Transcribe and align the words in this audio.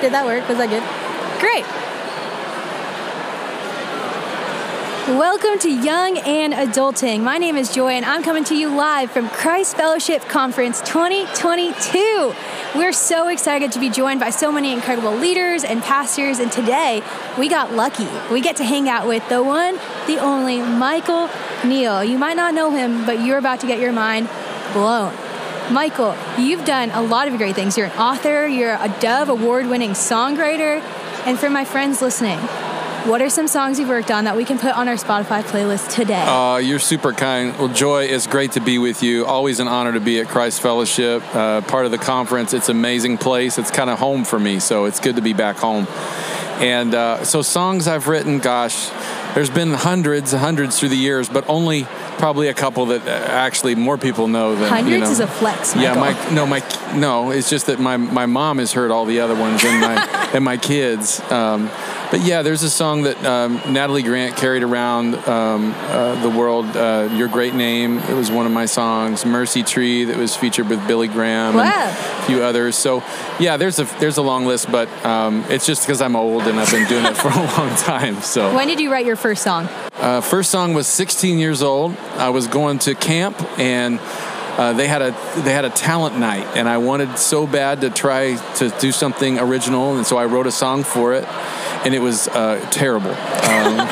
Did 0.00 0.12
that 0.14 0.24
work? 0.24 0.48
Was 0.48 0.56
that 0.56 0.70
good? 0.70 0.82
Great. 1.40 1.66
Welcome 5.18 5.58
to 5.58 5.70
Young 5.70 6.16
and 6.18 6.54
Adulting. 6.54 7.20
My 7.20 7.36
name 7.36 7.56
is 7.56 7.74
Joy, 7.74 7.90
and 7.90 8.06
I'm 8.06 8.22
coming 8.22 8.44
to 8.44 8.56
you 8.56 8.74
live 8.74 9.10
from 9.10 9.28
Christ 9.28 9.76
Fellowship 9.76 10.22
Conference 10.22 10.80
2022. 10.82 12.32
We're 12.76 12.94
so 12.94 13.28
excited 13.28 13.72
to 13.72 13.78
be 13.78 13.90
joined 13.90 14.20
by 14.20 14.30
so 14.30 14.50
many 14.50 14.72
incredible 14.72 15.14
leaders 15.14 15.64
and 15.64 15.82
pastors, 15.82 16.38
and 16.38 16.50
today 16.50 17.02
we 17.38 17.50
got 17.50 17.74
lucky. 17.74 18.08
We 18.32 18.40
get 18.40 18.56
to 18.56 18.64
hang 18.64 18.88
out 18.88 19.06
with 19.06 19.28
the 19.28 19.42
one, 19.42 19.78
the 20.06 20.16
only 20.18 20.62
Michael 20.62 21.28
Neale. 21.62 22.04
You 22.04 22.16
might 22.16 22.36
not 22.36 22.54
know 22.54 22.70
him, 22.70 23.04
but 23.04 23.20
you're 23.20 23.36
about 23.36 23.60
to 23.60 23.66
get 23.66 23.80
your 23.80 23.92
mind 23.92 24.30
blown. 24.72 25.12
Michael, 25.70 26.16
you've 26.36 26.64
done 26.64 26.90
a 26.90 27.00
lot 27.00 27.28
of 27.28 27.36
great 27.36 27.54
things. 27.54 27.78
You're 27.78 27.86
an 27.86 27.98
author, 27.98 28.44
you're 28.44 28.74
a 28.74 28.88
Dove 29.00 29.28
award 29.28 29.66
winning 29.66 29.90
songwriter, 29.90 30.80
and 31.26 31.38
for 31.38 31.48
my 31.48 31.64
friends 31.64 32.02
listening, 32.02 32.40
what 33.06 33.22
are 33.22 33.30
some 33.30 33.46
songs 33.46 33.78
you've 33.78 33.88
worked 33.88 34.10
on 34.10 34.24
that 34.24 34.36
we 34.36 34.44
can 34.44 34.58
put 34.58 34.76
on 34.76 34.88
our 34.88 34.96
Spotify 34.96 35.42
playlist 35.42 35.94
today? 35.94 36.22
Uh, 36.22 36.56
you're 36.56 36.80
super 36.80 37.12
kind. 37.12 37.56
Well, 37.56 37.68
Joy, 37.68 38.06
it's 38.06 38.26
great 38.26 38.52
to 38.52 38.60
be 38.60 38.78
with 38.78 39.04
you. 39.04 39.24
Always 39.24 39.60
an 39.60 39.68
honor 39.68 39.92
to 39.92 40.00
be 40.00 40.18
at 40.18 40.26
Christ 40.26 40.60
Fellowship, 40.60 41.22
uh, 41.34 41.60
part 41.60 41.84
of 41.84 41.92
the 41.92 41.98
conference. 41.98 42.52
It's 42.52 42.68
an 42.68 42.76
amazing 42.76 43.18
place. 43.18 43.56
It's 43.56 43.70
kind 43.70 43.90
of 43.90 43.98
home 44.00 44.24
for 44.24 44.40
me, 44.40 44.58
so 44.58 44.86
it's 44.86 44.98
good 44.98 45.16
to 45.16 45.22
be 45.22 45.34
back 45.34 45.56
home. 45.56 45.86
And 46.60 46.94
uh, 46.94 47.24
so, 47.24 47.42
songs 47.42 47.86
I've 47.86 48.08
written, 48.08 48.38
gosh, 48.40 48.90
there's 49.34 49.50
been 49.50 49.72
hundreds, 49.72 50.32
and 50.32 50.40
hundreds 50.40 50.78
through 50.78 50.90
the 50.90 50.96
years, 50.96 51.28
but 51.28 51.48
only 51.48 51.84
probably 52.18 52.48
a 52.48 52.54
couple 52.54 52.86
that 52.86 53.06
uh, 53.06 53.10
actually 53.10 53.74
more 53.74 53.96
people 53.96 54.28
know 54.28 54.54
than 54.56 54.68
hundreds 54.68 54.92
you 54.92 54.98
know. 54.98 55.10
is 55.10 55.20
a 55.20 55.26
flex. 55.26 55.74
Michael. 55.74 55.94
Yeah, 55.94 56.00
my 56.00 56.34
no, 56.34 56.46
my 56.46 56.62
no. 56.94 57.30
It's 57.30 57.48
just 57.48 57.66
that 57.66 57.80
my 57.80 57.96
my 57.96 58.26
mom 58.26 58.58
has 58.58 58.72
heard 58.72 58.90
all 58.90 59.04
the 59.04 59.20
other 59.20 59.34
ones 59.34 59.64
and 59.64 59.80
my 59.80 60.30
and 60.34 60.44
my 60.44 60.56
kids. 60.56 61.20
Um, 61.30 61.70
but 62.10 62.20
yeah, 62.22 62.42
there's 62.42 62.62
a 62.62 62.70
song 62.70 63.02
that 63.02 63.24
um, 63.24 63.60
Natalie 63.72 64.02
Grant 64.02 64.36
carried 64.36 64.62
around 64.62 65.14
um, 65.28 65.72
uh, 65.76 66.20
the 66.22 66.28
world. 66.30 66.66
Uh, 66.76 67.08
Your 67.12 67.28
Great 67.28 67.54
Name. 67.54 67.98
It 67.98 68.14
was 68.14 68.30
one 68.30 68.46
of 68.46 68.52
my 68.52 68.66
songs. 68.66 69.24
Mercy 69.24 69.62
Tree 69.62 70.04
that 70.04 70.16
was 70.16 70.34
featured 70.36 70.68
with 70.68 70.86
Billy 70.86 71.08
Graham 71.08 71.54
Wow. 71.54 71.62
and 71.62 71.90
a 72.22 72.22
few 72.26 72.42
others. 72.42 72.76
So 72.76 73.02
yeah, 73.38 73.56
there's 73.56 73.78
a 73.78 73.84
there's 74.00 74.16
a 74.16 74.22
long 74.22 74.44
list, 74.46 74.70
but 74.72 74.88
um, 75.04 75.44
it's 75.48 75.66
just 75.66 75.82
because 75.86 76.00
I'm 76.02 76.16
old 76.16 76.42
and 76.42 76.58
I've 76.58 76.70
been 76.70 76.88
doing 76.88 77.04
it 77.06 77.16
for 77.16 77.28
a 77.28 77.36
long 77.58 77.74
time. 77.76 78.20
So 78.22 78.54
when 78.54 78.66
did 78.68 78.80
you 78.80 78.90
write 78.90 79.06
your 79.06 79.16
first 79.16 79.42
song? 79.42 79.68
uh, 80.00 80.20
first 80.22 80.50
song 80.50 80.72
was 80.72 80.86
16 80.86 81.38
years 81.38 81.62
old. 81.62 81.94
I 82.16 82.30
was 82.30 82.46
going 82.46 82.78
to 82.80 82.94
camp 82.94 83.40
and. 83.58 84.00
Uh, 84.50 84.74
they 84.74 84.88
had 84.88 85.00
a 85.00 85.12
they 85.42 85.52
had 85.54 85.64
a 85.64 85.70
talent 85.70 86.18
night, 86.18 86.44
and 86.54 86.68
I 86.68 86.76
wanted 86.78 87.16
so 87.18 87.46
bad 87.46 87.80
to 87.80 87.88
try 87.88 88.34
to 88.56 88.68
do 88.78 88.92
something 88.92 89.38
original, 89.38 89.96
and 89.96 90.04
so 90.04 90.18
I 90.18 90.26
wrote 90.26 90.46
a 90.46 90.50
song 90.52 90.82
for 90.82 91.14
it, 91.14 91.24
and 91.84 91.94
it 91.94 92.00
was 92.00 92.28
uh, 92.28 92.60
terrible. 92.70 93.10
Um, 93.10 93.88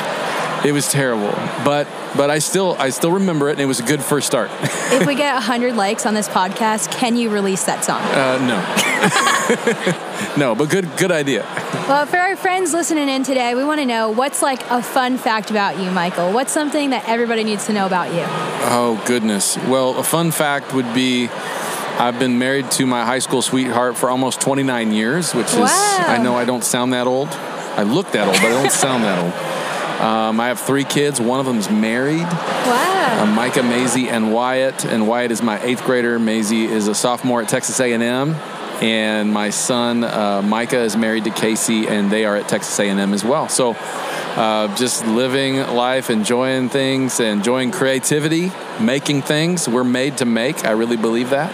it 0.65 0.73
was 0.73 0.91
terrible, 0.91 1.31
but 1.65 1.87
but 2.17 2.31
I 2.31 2.39
still 2.39 2.77
I 2.79 2.91
still 2.91 3.13
remember 3.13 3.49
it, 3.49 3.53
and 3.53 3.61
it 3.61 3.67
was 3.67 3.81
a 3.81 3.85
good 3.85 4.03
first 4.03 4.27
start. 4.27 4.51
if 4.63 5.07
we 5.07 5.15
get 5.15 5.35
100 5.35 5.75
likes 5.77 6.07
on 6.07 6.15
this 6.15 6.29
podcast, 6.29 6.91
can 6.93 7.17
you 7.17 7.31
release 7.31 7.65
that 7.65 7.85
song? 7.85 8.01
Uh, 8.03 8.39
no, 8.47 10.37
no, 10.37 10.55
but 10.55 10.69
good 10.71 10.89
good 10.97 11.13
idea. 11.13 11.43
Well, 11.89 12.07
for 12.07 12.17
our 12.19 12.37
friends 12.37 12.73
listening 12.73 13.09
in 13.09 13.23
today, 13.23 13.55
we 13.55 13.65
want 13.65 13.81
to 13.81 13.87
know 13.87 14.11
what's 14.11 14.43
like 14.43 14.63
a 14.71 14.83
fun 14.83 15.17
fact 15.19 15.51
about 15.51 15.79
you, 15.79 15.91
Michael. 15.91 16.33
What's 16.33 16.53
something 16.53 16.91
that 16.91 17.09
everybody 17.09 17.45
needs 17.45 17.67
to 17.67 17.73
know 17.73 17.87
about 17.87 18.13
you? 18.13 18.25
Oh 18.71 19.03
goodness. 19.07 19.57
Well, 19.57 19.97
a 19.99 20.05
fun 20.05 20.31
fact 20.31 20.75
would 20.75 20.93
be. 20.95 21.29
I've 22.01 22.21
been 22.21 22.39
married 22.39 22.71
to 22.73 22.87
my 22.87 23.05
high 23.05 23.19
school 23.19 23.43
sweetheart 23.43 23.97
for 23.97 24.09
almost 24.09 24.41
29 24.41 24.93
years, 24.93 25.35
which 25.35 25.49
is, 25.49 25.57
Wow. 25.59 26.05
I 26.07 26.19
know 26.23 26.37
I 26.37 26.45
don't 26.45 26.63
sound 26.63 26.93
that 26.93 27.09
old. 27.09 27.29
I 27.79 27.85
look 27.85 28.11
that 28.11 28.27
old, 28.27 28.37
but 28.39 28.47
I 28.47 28.61
don't 28.61 28.73
sound 28.73 29.05
that 29.05 29.23
old. 29.23 29.33
Um, 30.01 30.41
I 30.41 30.49
have 30.49 30.59
three 30.59 30.83
kids. 30.83 31.21
One 31.21 31.39
of 31.39 31.47
them's 31.47 31.71
married. 31.71 32.23
Wow. 32.23 33.23
Uh, 33.23 33.27
Micah, 33.27 33.63
Maisie, 33.63 34.09
and 34.09 34.33
Wyatt. 34.33 34.85
And 34.85 35.07
Wyatt 35.07 35.31
is 35.31 35.43
my 35.43 35.63
eighth 35.63 35.85
grader. 35.85 36.19
Maisie 36.19 36.65
is 36.65 36.89
a 36.89 36.95
sophomore 36.95 37.41
at 37.41 37.49
Texas 37.49 37.79
A&M. 37.79 38.35
And 38.83 39.33
my 39.33 39.51
son 39.51 40.03
uh, 40.03 40.43
Micah 40.43 40.81
is 40.81 40.97
married 40.97 41.23
to 41.25 41.31
Casey, 41.31 41.87
and 41.87 42.11
they 42.11 42.25
are 42.25 42.35
at 42.35 42.49
Texas 42.49 42.77
A&M 42.81 43.15
as 43.15 43.25
well. 43.25 43.49
So, 43.49 43.77
uh, 43.77 44.75
just 44.75 45.07
living 45.07 45.59
life, 45.59 46.11
enjoying 46.11 46.71
things, 46.71 47.21
enjoying 47.21 47.71
creativity, 47.71 48.51
making 48.81 49.23
things. 49.23 49.69
We're 49.69 49.85
made 49.85 50.19
to 50.19 50.25
make. 50.25 50.65
I 50.65 50.73
really 50.73 50.97
believe 50.97 51.31
that. 51.31 51.53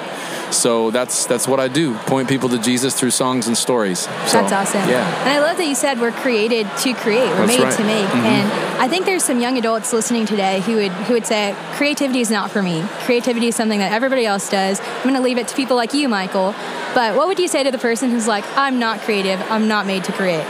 So 0.54 0.90
that's 0.90 1.26
that's 1.26 1.46
what 1.48 1.60
I 1.60 1.68
do. 1.68 1.94
Point 2.06 2.28
people 2.28 2.48
to 2.50 2.58
Jesus 2.58 2.98
through 2.98 3.10
songs 3.10 3.46
and 3.46 3.56
stories. 3.56 4.00
So, 4.00 4.08
That's 4.40 4.52
awesome. 4.52 4.88
Yeah. 4.88 5.06
And 5.20 5.30
I 5.30 5.40
love 5.40 5.56
that 5.58 5.66
you 5.66 5.74
said 5.74 6.00
we're 6.00 6.12
created 6.12 6.66
to 6.78 6.94
create. 6.94 7.28
We're 7.30 7.46
That's 7.46 7.58
made 7.58 7.64
right. 7.64 7.76
to 7.76 7.84
make. 7.84 8.06
Mhm. 8.06 8.24
And 8.24 8.80
I 8.80 8.88
think 8.88 9.06
there's 9.06 9.24
some 9.24 9.40
young 9.40 9.58
adults 9.58 9.92
listening 9.92 10.26
today 10.26 10.60
who 10.60 10.76
would 10.76 10.92
who 11.06 11.14
would 11.14 11.26
say 11.26 11.54
creativity 11.74 12.20
is 12.20 12.30
not 12.30 12.50
for 12.50 12.62
me. 12.62 12.84
Creativity 13.04 13.48
is 13.48 13.56
something 13.56 13.78
that 13.78 13.92
everybody 13.92 14.26
else 14.26 14.48
does. 14.48 14.80
I'm 14.80 15.02
going 15.02 15.14
to 15.14 15.20
leave 15.22 15.38
it 15.38 15.48
to 15.48 15.54
people 15.56 15.76
like 15.76 15.94
you, 15.94 16.08
Michael. 16.08 16.54
But 16.94 17.16
what 17.16 17.26
would 17.26 17.38
you 17.38 17.48
say 17.48 17.62
to 17.64 17.70
the 17.70 17.78
person 17.78 18.10
who's 18.10 18.28
like, 18.28 18.44
I'm 18.56 18.78
not 18.78 19.00
creative. 19.00 19.40
I'm 19.50 19.66
not 19.68 19.86
made 19.86 20.04
to 20.04 20.12
create? 20.12 20.44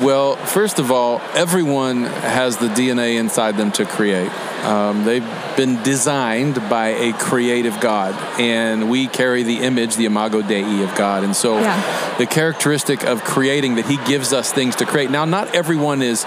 Well, 0.00 0.36
first 0.36 0.78
of 0.78 0.92
all, 0.92 1.20
everyone 1.34 2.04
has 2.04 2.56
the 2.56 2.68
DNA 2.68 3.16
inside 3.18 3.56
them 3.56 3.72
to 3.72 3.84
create. 3.84 4.30
Um, 4.64 5.04
they've 5.04 5.26
been 5.56 5.82
designed 5.82 6.54
by 6.70 6.90
a 6.90 7.12
creative 7.14 7.80
God, 7.80 8.14
and 8.38 8.88
we 8.88 9.08
carry 9.08 9.42
the 9.42 9.56
image, 9.58 9.96
the 9.96 10.04
imago 10.04 10.40
Dei 10.40 10.84
of 10.84 10.94
God. 10.94 11.24
And 11.24 11.34
so, 11.34 11.58
Yeah. 11.58 11.82
the 12.16 12.26
characteristic 12.26 13.02
of 13.02 13.24
creating 13.24 13.74
that 13.74 13.86
He 13.86 13.96
gives 14.06 14.32
us 14.32 14.52
things 14.52 14.76
to 14.76 14.86
create. 14.86 15.10
Now, 15.10 15.24
not 15.24 15.52
everyone 15.52 16.00
is 16.00 16.24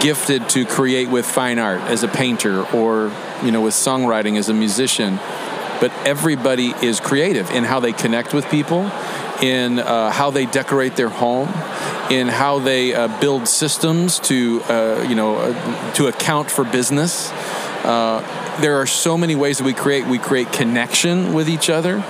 gifted 0.00 0.48
to 0.50 0.64
create 0.64 1.10
with 1.10 1.26
fine 1.26 1.58
art 1.58 1.82
as 1.82 2.02
a 2.02 2.08
painter 2.08 2.64
or, 2.72 3.10
you 3.44 3.50
know, 3.52 3.60
with 3.60 3.74
songwriting 3.74 4.38
as 4.38 4.48
a 4.48 4.54
musician, 4.54 5.18
but 5.78 5.92
everybody 6.06 6.74
is 6.80 7.00
creative 7.00 7.50
in 7.50 7.64
how 7.64 7.80
they 7.80 7.92
connect 7.92 8.32
with 8.32 8.48
people, 8.48 8.90
in 9.42 9.78
uh, 9.78 10.10
how 10.10 10.30
they 10.30 10.46
decorate 10.46 10.96
their 10.96 11.08
home, 11.08 11.48
in 12.10 12.28
how 12.28 12.58
they 12.58 12.94
uh, 12.94 13.08
build 13.20 13.48
systems 13.48 14.18
to, 14.20 14.62
uh, 14.64 15.06
you 15.08 15.14
know, 15.14 15.36
uh, 15.36 15.92
to 15.94 16.06
account 16.06 16.50
for 16.50 16.64
business. 16.64 17.30
Uh, 17.84 18.20
there 18.60 18.76
are 18.76 18.86
so 18.86 19.16
many 19.16 19.34
ways 19.34 19.58
that 19.58 19.64
we 19.64 19.72
create. 19.72 20.06
We 20.06 20.18
create 20.18 20.52
connection 20.52 21.32
with 21.32 21.48
each 21.48 21.70
other. 21.70 22.04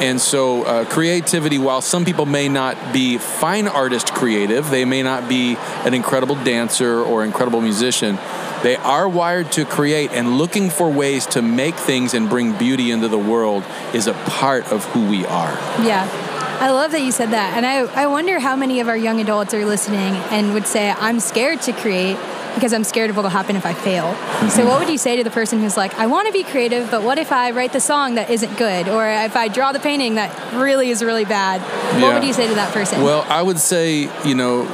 And 0.00 0.20
so, 0.20 0.62
uh, 0.62 0.84
creativity, 0.84 1.58
while 1.58 1.80
some 1.80 2.04
people 2.04 2.24
may 2.24 2.48
not 2.48 2.92
be 2.92 3.18
fine 3.18 3.66
artist 3.66 4.14
creative, 4.14 4.70
they 4.70 4.84
may 4.84 5.02
not 5.02 5.28
be 5.28 5.56
an 5.84 5.92
incredible 5.92 6.36
dancer 6.36 7.02
or 7.02 7.24
incredible 7.24 7.60
musician, 7.60 8.16
they 8.62 8.76
are 8.76 9.08
wired 9.08 9.50
to 9.52 9.64
create, 9.64 10.12
and 10.12 10.38
looking 10.38 10.70
for 10.70 10.88
ways 10.88 11.26
to 11.26 11.42
make 11.42 11.74
things 11.74 12.14
and 12.14 12.28
bring 12.28 12.56
beauty 12.56 12.92
into 12.92 13.08
the 13.08 13.18
world 13.18 13.64
is 13.92 14.06
a 14.06 14.14
part 14.14 14.70
of 14.72 14.84
who 14.86 15.08
we 15.08 15.26
are. 15.26 15.52
Yeah. 15.82 16.27
I 16.60 16.70
love 16.70 16.90
that 16.92 17.02
you 17.02 17.12
said 17.12 17.30
that. 17.30 17.56
And 17.56 17.64
I, 17.64 18.02
I 18.02 18.06
wonder 18.06 18.38
how 18.40 18.56
many 18.56 18.80
of 18.80 18.88
our 18.88 18.96
young 18.96 19.20
adults 19.20 19.54
are 19.54 19.64
listening 19.64 20.14
and 20.32 20.54
would 20.54 20.66
say, 20.66 20.90
I'm 20.90 21.20
scared 21.20 21.62
to 21.62 21.72
create 21.72 22.18
because 22.54 22.72
I'm 22.72 22.82
scared 22.82 23.10
of 23.10 23.16
what 23.16 23.22
will 23.22 23.30
happen 23.30 23.54
if 23.54 23.64
I 23.64 23.72
fail. 23.74 24.12
So, 24.50 24.66
what 24.66 24.80
would 24.80 24.88
you 24.88 24.98
say 24.98 25.16
to 25.16 25.22
the 25.22 25.30
person 25.30 25.60
who's 25.60 25.76
like, 25.76 25.94
I 25.94 26.06
want 26.06 26.26
to 26.26 26.32
be 26.32 26.42
creative, 26.42 26.90
but 26.90 27.04
what 27.04 27.16
if 27.18 27.30
I 27.30 27.52
write 27.52 27.72
the 27.72 27.80
song 27.80 28.16
that 28.16 28.30
isn't 28.30 28.56
good? 28.58 28.88
Or 28.88 29.06
if 29.06 29.36
I 29.36 29.46
draw 29.46 29.70
the 29.70 29.78
painting 29.78 30.16
that 30.16 30.54
really 30.54 30.90
is 30.90 31.04
really 31.04 31.24
bad? 31.24 31.60
What 31.60 32.00
Yeah. 32.00 32.14
would 32.14 32.24
you 32.24 32.32
say 32.32 32.48
to 32.48 32.54
that 32.54 32.72
person? 32.72 33.02
Well, 33.02 33.24
I 33.28 33.42
would 33.42 33.60
say, 33.60 34.10
you 34.24 34.34
know, 34.34 34.66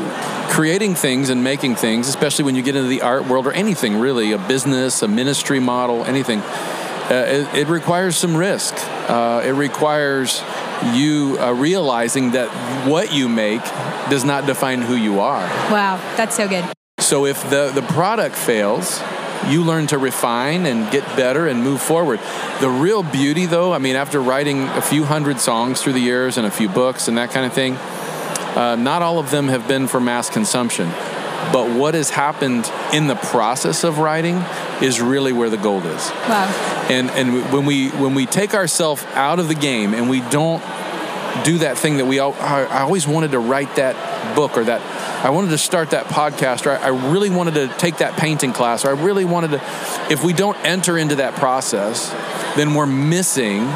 creating 0.51 0.95
things 0.95 1.29
and 1.29 1.45
making 1.45 1.75
things, 1.77 2.09
especially 2.09 2.45
when 2.45 2.55
you 2.55 2.63
get 2.63 2.77
into 2.77 2.89
the 2.89 3.03
art 3.03 3.27
world 3.27 3.47
or 3.47 3.53
anything 3.53 4.01
really, 4.01 4.33
a 4.33 4.39
business, 4.39 5.03
a 5.03 5.09
ministry 5.09 5.61
model, 5.61 6.05
anything, 6.05 6.41
uh, 6.41 7.27
it, 7.29 7.55
it 7.55 7.69
requires 7.69 8.17
some 8.17 8.35
risk. 8.35 8.75
Uh, 9.11 9.43
it 9.45 9.51
requires 9.53 10.41
you 10.93 11.39
uh, 11.41 11.53
realizing 11.53 12.33
that 12.33 12.49
what 12.87 13.13
you 13.13 13.29
make 13.29 13.63
does 14.11 14.25
not 14.25 14.47
define 14.47 14.83
who 14.83 14.95
you 14.95 15.21
are. 15.21 15.43
wow, 15.71 15.97
that's 16.17 16.37
so 16.37 16.49
good. 16.49 16.65
So 16.99 17.27
if 17.27 17.43
the, 17.51 17.71
the 17.75 17.83
product 17.83 18.37
fails, 18.37 19.03
you 19.49 19.63
learn 19.63 19.87
to 19.89 19.99
refine 19.99 20.67
and 20.67 20.91
get 20.91 21.05
better 21.17 21.47
and 21.47 21.63
move 21.63 21.83
forward. 21.83 22.21
The 22.61 22.71
real 22.71 23.03
beauty, 23.03 23.47
though, 23.47 23.73
I 23.73 23.79
mean, 23.79 23.97
after 23.97 24.21
writing 24.21 24.63
a 24.63 24.81
few 24.83 25.05
hundred 25.05 25.41
songs 25.41 25.83
through 25.83 25.95
the 25.95 26.01
years 26.01 26.39
and 26.39 26.47
a 26.47 26.51
few 26.51 26.69
books 26.69 27.09
and 27.09 27.19
that 27.19 27.31
kind 27.31 27.45
of 27.45 27.53
thing, 27.53 27.77
uh, 28.57 28.77
not 28.77 29.03
all 29.03 29.19
of 29.19 29.31
them 29.31 29.49
have 29.49 29.67
been 29.69 29.87
for 29.87 30.01
mass 30.01 30.31
consumption. 30.31 30.89
But 31.53 31.77
what 31.77 31.95
has 31.95 32.11
happened 32.11 32.71
in 32.93 33.07
the 33.07 33.17
process 33.17 33.85
of 33.85 33.99
writing 33.99 34.37
is 34.81 35.01
really 35.01 35.33
where 35.33 35.51
the 35.51 35.59
gold 35.59 35.85
is. 35.85 36.11
Wow. 36.29 36.74
And 36.91 37.11
and 37.11 37.53
when 37.53 37.65
we 37.67 37.91
when 37.91 38.15
we 38.15 38.27
take 38.27 38.55
ourselves 38.55 39.05
out 39.15 39.39
of 39.39 39.49
the 39.49 39.55
game 39.55 39.95
and 39.95 40.11
we 40.11 40.21
don't 40.21 40.63
do 41.43 41.59
that 41.59 41.79
thing 41.79 41.97
that 41.97 42.07
we 42.07 42.19
all, 42.19 42.35
I 42.35 42.65
I 42.65 42.81
always 42.83 43.07
wanted 43.07 43.33
to 43.33 43.39
write 43.39 43.77
that 43.77 43.97
book 44.37 44.57
or 44.57 44.65
that 44.65 44.81
I 45.25 45.31
wanted 45.31 45.51
to 45.51 45.59
start 45.59 45.91
that 45.91 46.07
podcast 46.07 46.67
or 46.67 46.73
I, 46.73 46.87
I 46.87 47.11
really 47.11 47.31
wanted 47.31 47.55
to 47.55 47.69
take 47.79 47.99
that 47.99 48.19
painting 48.19 48.53
class 48.53 48.85
or 48.85 48.89
I 48.89 49.03
really 49.03 49.25
wanted 49.25 49.53
to 49.53 49.63
if 50.11 50.23
we 50.23 50.33
don't 50.33 50.59
enter 50.65 50.99
into 50.99 51.17
that 51.17 51.35
process 51.35 52.11
then 52.57 52.75
we're 52.75 52.87
missing 52.87 53.67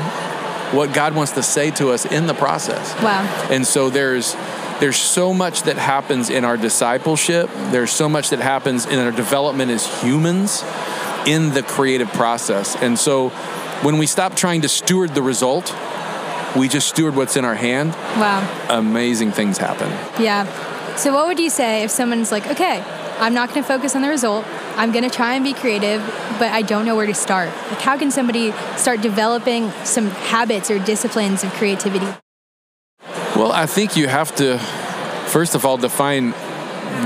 what 0.72 0.92
God 0.92 1.14
wants 1.14 1.32
to 1.32 1.42
say 1.42 1.70
to 1.72 1.90
us 1.90 2.04
in 2.04 2.26
the 2.26 2.34
process. 2.34 2.94
Wow. 3.02 3.22
And 3.50 3.66
so 3.66 3.90
there's 3.90 4.36
there's 4.80 4.96
so 4.96 5.34
much 5.34 5.64
that 5.64 5.76
happens 5.76 6.30
in 6.30 6.44
our 6.44 6.56
discipleship. 6.56 7.50
There's 7.70 7.90
so 7.90 8.08
much 8.08 8.30
that 8.30 8.38
happens 8.38 8.86
in 8.86 8.98
our 8.98 9.10
development 9.10 9.72
as 9.72 10.02
humans 10.02 10.62
in 11.26 11.52
the 11.54 11.62
creative 11.62 12.08
process. 12.12 12.76
And 12.76 12.98
so 12.98 13.30
when 13.82 13.98
we 13.98 14.06
stop 14.06 14.34
trying 14.34 14.62
to 14.62 14.68
steward 14.68 15.14
the 15.14 15.22
result, 15.22 15.74
we 16.56 16.68
just 16.68 16.88
steward 16.88 17.14
what's 17.14 17.36
in 17.36 17.44
our 17.44 17.54
hand. 17.54 17.92
Wow. 18.16 18.66
Amazing 18.70 19.32
things 19.32 19.58
happen. 19.58 19.88
Yeah. 20.22 20.46
So, 20.96 21.14
what 21.14 21.28
would 21.28 21.38
you 21.38 21.50
say 21.50 21.84
if 21.84 21.90
someone's 21.92 22.32
like, 22.32 22.48
okay, 22.48 22.82
I'm 23.18 23.34
not 23.34 23.50
going 23.50 23.62
to 23.62 23.68
focus 23.68 23.94
on 23.96 24.02
the 24.02 24.08
result. 24.08 24.44
I'm 24.76 24.92
going 24.92 25.02
to 25.04 25.10
try 25.10 25.34
and 25.34 25.44
be 25.44 25.52
creative, 25.52 26.00
but 26.38 26.52
I 26.52 26.62
don't 26.62 26.86
know 26.86 26.94
where 26.94 27.06
to 27.06 27.14
start. 27.14 27.48
Like, 27.48 27.80
how 27.80 27.98
can 27.98 28.10
somebody 28.10 28.52
start 28.76 29.00
developing 29.00 29.70
some 29.84 30.06
habits 30.06 30.70
or 30.70 30.78
disciplines 30.78 31.42
of 31.42 31.52
creativity? 31.54 32.06
Well, 33.34 33.52
I 33.52 33.66
think 33.66 33.96
you 33.96 34.06
have 34.06 34.34
to, 34.36 34.58
first 35.28 35.54
of 35.54 35.64
all, 35.64 35.76
define 35.76 36.32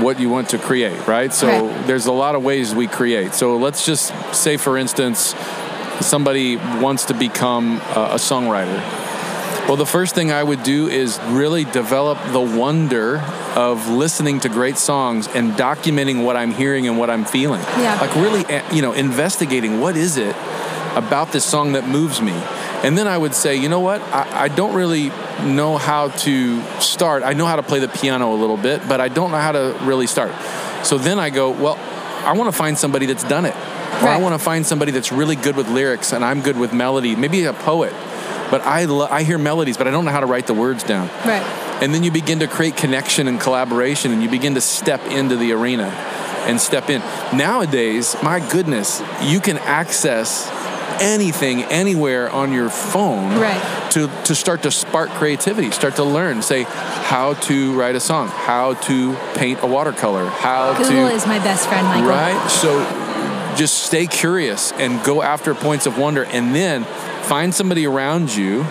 what 0.01 0.19
you 0.19 0.29
want 0.29 0.49
to 0.49 0.57
create, 0.57 1.07
right? 1.07 1.33
So 1.33 1.47
Right. 1.47 1.87
there's 1.87 2.05
a 2.07 2.11
lot 2.11 2.35
of 2.35 2.43
ways 2.43 2.73
we 2.75 2.87
create. 2.87 3.33
So 3.33 3.57
let's 3.57 3.85
just 3.85 4.13
say, 4.33 4.57
for 4.57 4.77
instance, 4.77 5.35
somebody 6.01 6.57
wants 6.57 7.05
to 7.05 7.13
become 7.13 7.77
a, 7.95 8.11
a 8.13 8.19
songwriter. 8.19 8.81
Well, 9.67 9.77
the 9.77 9.85
first 9.85 10.13
thing 10.13 10.31
I 10.31 10.43
would 10.43 10.63
do 10.63 10.87
is 10.89 11.19
really 11.27 11.63
develop 11.63 12.17
the 12.33 12.41
wonder 12.41 13.19
of 13.55 13.87
listening 13.89 14.41
to 14.41 14.49
great 14.49 14.77
songs 14.77 15.27
and 15.29 15.53
documenting 15.53 16.25
what 16.25 16.35
I'm 16.35 16.51
hearing 16.51 16.85
and 16.87 16.97
what 16.97 17.09
I'm 17.09 17.23
feeling. 17.23 17.61
Yeah. 17.77 17.97
Like 18.01 18.13
really, 18.15 18.43
eh, 18.53 18.61
you 18.73 18.81
know, 18.81 18.91
investigating 18.91 19.79
what 19.79 19.95
is 19.95 20.17
it 20.17 20.35
about 20.95 21.31
this 21.31 21.45
song 21.45 21.73
that 21.73 21.87
moves 21.87 22.21
me. 22.21 22.33
And 22.83 22.97
then 22.97 23.07
I 23.07 23.17
would 23.17 23.33
say, 23.33 23.55
you 23.55 23.69
know 23.69 23.79
what? 23.79 24.01
I, 24.01 24.43
I 24.43 24.47
don't 24.49 24.75
really 24.75 25.11
know 25.41 25.77
how 25.77 26.09
to 26.09 26.61
start. 26.79 27.23
I 27.23 27.33
know 27.33 27.45
how 27.45 27.55
to 27.55 27.63
play 27.63 27.79
the 27.79 27.87
piano 27.87 28.33
a 28.33 28.37
little 28.37 28.57
bit, 28.57 28.87
but 28.87 29.01
I 29.01 29.07
don't 29.07 29.31
know 29.31 29.37
how 29.37 29.51
to 29.51 29.77
really 29.83 30.07
start. 30.07 30.31
So 30.85 30.97
then 30.97 31.19
I 31.19 31.29
go, 31.29 31.49
well, 31.49 31.77
I 32.25 32.33
want 32.33 32.51
to 32.51 32.57
find 32.57 32.77
somebody 32.77 33.05
that's 33.05 33.23
done 33.23 33.45
it. 33.45 33.55
Or 34.01 34.09
I 34.09 34.17
want 34.17 34.33
to 34.33 34.39
find 34.39 34.65
somebody 34.65 34.91
that's 34.91 35.11
really 35.11 35.35
good 35.35 35.55
with 35.55 35.69
lyrics 35.69 36.11
and 36.13 36.25
I'm 36.25 36.41
good 36.41 36.57
with 36.57 36.73
melody, 36.73 37.15
maybe 37.15 37.45
a 37.45 37.53
poet. 37.53 37.93
But 38.51 38.61
I, 38.61 38.85
lo- 38.85 39.07
I 39.09 39.23
hear 39.23 39.37
melodies, 39.37 39.77
but 39.77 39.87
I 39.87 39.91
don't 39.91 40.03
know 40.03 40.11
how 40.11 40.19
to 40.19 40.25
write 40.25 40.47
the 40.47 40.53
words 40.53 40.83
down. 40.83 41.07
Right. 41.25 41.41
And 41.81 41.93
then 41.93 42.03
you 42.03 42.11
begin 42.11 42.39
to 42.39 42.47
create 42.47 42.75
connection 42.75 43.27
and 43.27 43.39
collaboration 43.39 44.11
and 44.11 44.21
you 44.21 44.29
begin 44.29 44.55
to 44.55 44.61
step 44.61 45.01
into 45.05 45.37
the 45.37 45.53
arena 45.53 45.85
and 46.47 46.59
step 46.59 46.89
in. 46.89 47.01
Nowadays, 47.37 48.15
my 48.21 48.39
goodness, 48.51 49.01
you 49.21 49.39
can 49.39 49.57
access 49.59 50.49
anything 51.01 51.63
anywhere 51.63 52.29
on 52.29 52.51
your 52.51 52.69
phone 52.69 53.39
Right. 53.39 53.91
to, 53.91 54.07
to 54.25 54.35
start 54.35 54.63
to 54.63 54.71
spark 54.71 55.09
creativity, 55.11 55.71
start 55.71 55.95
to 55.97 56.03
learn, 56.03 56.41
say 56.41 56.63
how 56.63 57.33
to 57.33 57.73
write 57.79 57.95
a 57.95 57.99
song, 57.99 58.27
how 58.27 58.73
to 58.75 59.15
paint 59.35 59.61
a 59.61 59.67
watercolor, 59.67 60.25
how 60.25 60.71
Google 60.71 60.85
to 60.85 60.91
Google 60.91 61.07
is 61.07 61.25
my 61.27 61.39
best 61.39 61.67
friend, 61.67 61.85
Michael. 61.87 62.09
Right? 62.09 62.47
So 62.49 63.55
just 63.55 63.83
stay 63.83 64.07
curious 64.07 64.71
and 64.73 65.03
go 65.03 65.21
after 65.21 65.53
points 65.53 65.85
of 65.85 65.97
wonder 65.97 66.23
and 66.25 66.55
then 66.55 66.83
find 67.23 67.53
somebody 67.53 67.85
around 67.85 68.33
you. 68.35 68.61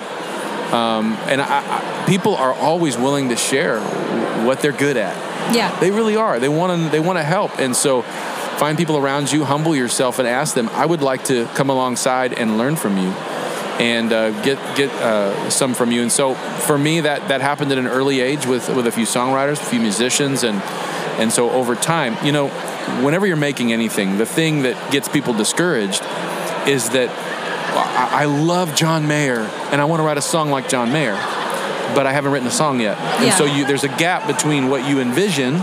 Um, 0.73 1.13
and 1.29 1.41
I, 1.43 1.47
I, 1.49 2.05
people 2.07 2.35
are 2.35 2.55
always 2.55 2.97
willing 2.97 3.29
to 3.29 3.37
share 3.37 3.81
what 4.47 4.61
they're 4.61 4.73
good 4.73 4.97
at. 4.97 5.15
Yeah. 5.55 5.79
They 5.81 5.91
really 5.91 6.17
are. 6.17 6.39
They 6.39 6.49
want 6.49 6.83
to. 6.83 6.89
They 6.89 7.01
want 7.01 7.19
to 7.19 7.23
help. 7.23 7.59
And 7.59 7.77
so, 7.77 8.03
find 8.63 8.79
people 8.79 8.97
around 8.97 9.33
you, 9.33 9.45
humble 9.45 9.75
yourself, 9.75 10.21
and 10.21 10.29
ask 10.29 10.55
them. 10.55 10.69
I 10.69 10.87
would 10.87 11.03
like 11.03 11.25
to 11.25 11.47
come 11.57 11.69
alongside 11.69 12.33
and 12.33 12.59
learn 12.59 12.77
from 12.77 12.97
you, 12.97 13.11
and 13.81 14.13
uh, 14.13 14.31
get 14.43 14.57
get 14.77 14.89
uh, 15.03 15.51
some 15.51 15.75
from 15.75 15.91
you. 15.91 16.01
And 16.03 16.13
so, 16.13 16.35
for 16.69 16.79
me, 16.79 17.01
that 17.01 17.27
that 17.27 17.41
happened 17.41 17.73
at 17.73 17.79
an 17.79 17.89
early 17.89 18.21
age 18.21 18.47
with 18.47 18.69
with 18.69 18.87
a 18.87 18.93
few 18.93 19.05
songwriters, 19.05 19.61
a 19.61 19.65
few 19.65 19.81
musicians, 19.81 20.45
and 20.45 20.63
and 21.21 21.33
so 21.33 21.51
over 21.51 21.75
time, 21.75 22.17
you 22.25 22.31
know, 22.31 22.51
whenever 23.05 23.27
you're 23.27 23.45
making 23.51 23.73
anything, 23.73 24.19
the 24.19 24.27
thing 24.27 24.63
that 24.63 24.93
gets 24.93 25.09
people 25.09 25.35
discouraged 25.35 26.03
is 26.69 26.91
that 26.91 27.11
I, 27.75 28.23
I 28.23 28.25
love 28.27 28.77
John 28.77 29.09
Mayer 29.09 29.41
and 29.73 29.81
I 29.81 29.87
want 29.87 29.99
to 29.99 30.05
write 30.05 30.19
a 30.19 30.23
song 30.23 30.51
like 30.51 30.69
John 30.69 30.93
Mayer, 30.93 31.17
but 31.97 32.07
I 32.07 32.13
haven't 32.13 32.31
written 32.31 32.47
a 32.47 32.53
song 32.65 32.79
yet. 32.81 32.97
And 33.19 33.27
Yeah. 33.27 33.35
so 33.35 33.45
you, 33.45 33.67
there's 33.67 33.83
a 33.83 33.95
gap 34.07 34.29
between 34.29 34.71
what 34.71 34.89
you 34.89 35.01
envision 35.01 35.57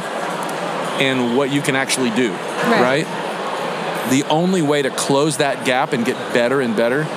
and 1.00 1.38
what 1.38 1.50
you 1.50 1.62
can 1.62 1.76
actually 1.78 2.10
do, 2.12 2.32
Right. 2.64 3.06
right? 3.06 4.10
The 4.10 4.24
only 4.24 4.62
way 4.62 4.82
to 4.82 4.90
close 4.90 5.38
that 5.38 5.66
gap 5.66 5.94
and 5.94 6.06
get 6.06 6.16
better 6.34 6.62
and 6.62 6.76
better 6.76 7.08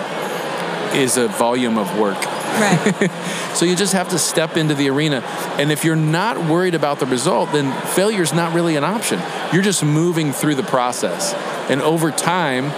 is 0.94 1.16
a 1.16 1.28
volume 1.28 1.78
of 1.78 1.98
work. 1.98 2.22
Right. 2.24 3.10
So 3.54 3.66
you 3.66 3.76
just 3.76 3.92
have 3.92 4.08
to 4.08 4.18
step 4.18 4.56
into 4.56 4.74
the 4.74 4.88
arena. 4.88 5.20
And 5.58 5.70
if 5.70 5.84
you're 5.84 5.94
not 5.94 6.38
worried 6.38 6.74
about 6.74 7.00
the 7.00 7.06
result, 7.06 7.52
then 7.52 7.70
failure 7.88 8.22
is 8.22 8.32
not 8.32 8.54
really 8.54 8.76
an 8.76 8.84
option. 8.84 9.20
You're 9.52 9.62
just 9.62 9.84
moving 9.84 10.32
through 10.32 10.54
the 10.54 10.62
process. 10.62 11.34
And 11.70 11.82
over 11.82 12.10
time, 12.10 12.72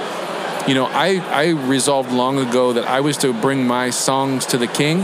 you 0.69 0.75
know, 0.75 0.87
I, 0.87 1.21
I 1.31 1.51
resolved 1.51 2.11
long 2.11 2.39
ago 2.39 2.73
that 2.73 2.87
I 2.87 3.01
was 3.01 3.17
to 3.19 3.33
bring 3.33 3.67
my 3.67 3.91
songs 3.91 4.47
to 4.47 4.59
the 4.59 4.67
king 4.67 5.01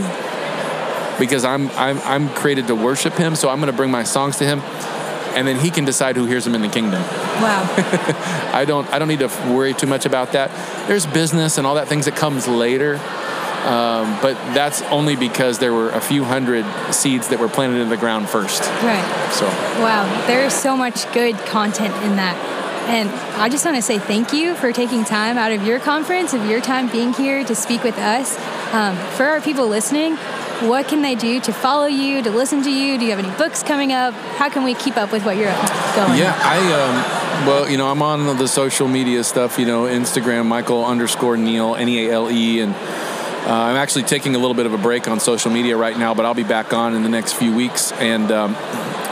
because 1.17 1.45
I'm, 1.45 1.69
I'm, 1.71 1.99
I'm 1.99 2.29
created 2.29 2.67
to 2.67 2.75
worship 2.75 3.13
him. 3.13 3.35
So 3.35 3.49
I'm 3.49 3.59
going 3.59 3.71
to 3.71 3.77
bring 3.77 3.91
my 3.91 4.03
songs 4.03 4.37
to 4.39 4.45
him. 4.45 4.59
And 5.35 5.47
then 5.47 5.59
he 5.59 5.69
can 5.69 5.85
decide 5.85 6.15
who 6.15 6.25
hears 6.25 6.43
them 6.43 6.55
in 6.55 6.61
the 6.61 6.69
kingdom. 6.69 7.01
wow. 7.01 7.63
I 8.53 8.65
don't 8.65 8.87
I 8.91 8.99
don't 8.99 9.07
need 9.07 9.19
to 9.19 9.27
worry 9.53 9.73
too 9.73 9.87
much 9.87 10.05
about 10.05 10.33
that. 10.33 10.51
There's 10.87 11.05
business 11.05 11.57
and 11.57 11.65
all 11.65 11.75
that 11.75 11.87
things 11.87 12.05
that 12.05 12.15
comes 12.15 12.47
later, 12.47 12.95
um, 12.95 14.17
but 14.21 14.33
that's 14.53 14.81
only 14.83 15.15
because 15.15 15.59
there 15.59 15.73
were 15.73 15.89
a 15.91 16.01
few 16.01 16.23
hundred 16.23 16.65
seeds 16.93 17.29
that 17.29 17.39
were 17.39 17.49
planted 17.49 17.79
in 17.81 17.89
the 17.89 17.97
ground 17.97 18.29
first. 18.29 18.61
Right. 18.83 19.31
So 19.31 19.45
Wow, 19.81 20.25
there's 20.27 20.53
so 20.53 20.75
much 20.75 21.11
good 21.13 21.35
content 21.45 21.95
in 22.03 22.17
that. 22.17 22.61
And 22.87 23.09
I 23.39 23.47
just 23.47 23.63
want 23.63 23.77
to 23.77 23.81
say 23.81 23.99
thank 23.99 24.33
you 24.33 24.55
for 24.55 24.73
taking 24.73 25.05
time 25.05 25.37
out 25.37 25.51
of 25.51 25.65
your 25.65 25.79
conference, 25.79 26.33
of 26.33 26.45
your 26.47 26.59
time 26.59 26.89
being 26.89 27.13
here 27.13 27.43
to 27.43 27.55
speak 27.55 27.83
with 27.83 27.97
us. 27.97 28.37
Um, 28.73 28.95
for 29.15 29.25
our 29.25 29.39
people 29.39 29.67
listening, 29.67 30.17
what 30.61 30.87
can 30.87 31.01
they 31.01 31.15
do 31.15 31.39
to 31.41 31.51
follow 31.51 31.87
you, 31.87 32.21
to 32.21 32.29
listen 32.29 32.63
to 32.63 32.71
you? 32.71 32.97
Do 32.97 33.05
you 33.05 33.11
have 33.11 33.19
any 33.19 33.35
books 33.37 33.63
coming 33.63 33.91
up? 33.91 34.13
How 34.13 34.49
can 34.49 34.63
we 34.63 34.73
keep 34.73 34.97
up 34.97 35.11
with 35.11 35.25
what 35.25 35.35
you're 35.35 35.45
going? 35.45 36.17
yeah, 36.17 36.37
I 36.43 36.57
um, 36.73 37.47
well, 37.47 37.69
you 37.69 37.77
know, 37.77 37.87
I'm 37.87 38.01
on 38.01 38.37
the 38.37 38.47
social 38.47 38.87
media 38.87 39.23
stuff. 39.23 39.57
You 39.57 39.65
know, 39.65 39.83
Instagram, 39.83 40.45
Michael 40.45 40.85
underscore 40.85 41.37
Neale, 41.37 41.75
N 41.75 41.89
E 41.89 42.07
A 42.07 42.13
L 42.13 42.29
E, 42.29 42.59
and 42.59 42.73
uh, 42.73 43.47
I'm 43.47 43.75
actually 43.75 44.03
taking 44.03 44.35
a 44.35 44.37
little 44.37 44.53
bit 44.53 44.65
of 44.65 44.73
a 44.73 44.77
break 44.77 45.07
on 45.07 45.19
social 45.19 45.51
media 45.51 45.75
right 45.75 45.97
now, 45.97 46.13
but 46.13 46.25
I'll 46.25 46.33
be 46.33 46.43
back 46.43 46.73
on 46.73 46.93
in 46.93 47.01
the 47.03 47.09
next 47.09 47.33
few 47.33 47.55
weeks, 47.55 47.91
and 47.93 48.31
um, 48.31 48.55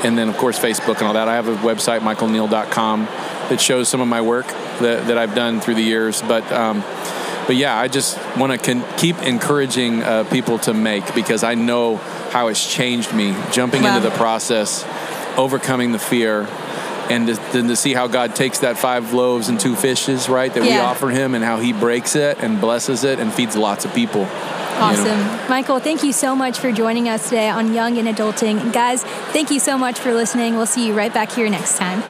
and 0.03 0.17
then 0.17 0.29
of 0.29 0.37
course 0.37 0.59
Facebook 0.59 0.97
and 0.97 1.07
all 1.07 1.13
that. 1.13 1.27
I 1.27 1.35
have 1.35 1.47
a 1.47 1.55
website, 1.55 2.01
michaelneale.com, 2.01 3.05
that 3.49 3.59
shows 3.59 3.89
some 3.89 4.01
of 4.01 4.07
my 4.07 4.21
work 4.21 4.47
that, 4.47 5.07
that 5.07 5.17
I've 5.17 5.35
done 5.35 5.59
through 5.59 5.75
the 5.75 5.83
years, 5.83 6.21
but. 6.21 6.49
Um, 6.51 6.83
but 7.49 7.55
yeah, 7.55 7.75
I 7.75 7.87
just 7.87 8.15
want 8.37 8.51
to 8.51 8.59
con- 8.59 8.85
keep 8.99 9.17
encouraging 9.23 10.03
uh, 10.03 10.23
people 10.25 10.59
to 10.59 10.73
make 10.73 11.15
because 11.15 11.43
I 11.43 11.55
know 11.55 11.95
how 12.29 12.49
it's 12.49 12.63
changed 12.71 13.11
me 13.11 13.35
jumping 13.51 13.81
Wow. 13.81 13.97
into 13.97 14.07
the 14.07 14.15
process, 14.15 14.85
overcoming 15.35 15.91
the 15.91 15.97
fear, 15.97 16.47
and 17.09 17.25
to, 17.25 17.33
then 17.51 17.67
to 17.69 17.75
see 17.75 17.95
how 17.95 18.05
God 18.05 18.35
takes 18.35 18.59
that 18.59 18.77
five 18.77 19.13
loaves 19.13 19.49
and 19.49 19.59
two 19.59 19.75
fishes, 19.75 20.29
right, 20.29 20.53
that 20.53 20.61
we 20.61 20.77
offer 20.77 21.09
Him, 21.09 21.33
and 21.33 21.43
how 21.43 21.57
He 21.59 21.73
breaks 21.73 22.15
it 22.15 22.37
and 22.37 22.61
blesses 22.61 23.03
it 23.03 23.17
and 23.19 23.33
feeds 23.33 23.55
lots 23.55 23.83
of 23.83 23.95
people. 23.95 24.21
you 24.21 24.27
know. 24.27 24.79
Awesome. 24.79 25.49
Michael, 25.49 25.79
thank 25.79 26.03
you 26.03 26.13
so 26.13 26.35
much 26.35 26.59
for 26.59 26.71
joining 26.71 27.09
us 27.09 27.23
today 27.29 27.49
on 27.49 27.73
Young 27.73 27.97
and 27.97 28.07
Adulting. 28.07 28.71
Guys, 28.71 29.03
thank 29.33 29.49
you 29.49 29.59
so 29.59 29.75
much 29.75 29.99
for 29.99 30.13
listening. 30.13 30.55
We'll 30.55 30.67
see 30.67 30.85
you 30.85 30.93
right 30.93 31.11
back 31.11 31.31
here 31.31 31.49
next 31.49 31.79
time. 31.79 32.03